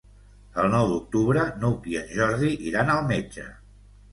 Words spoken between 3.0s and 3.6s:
metge.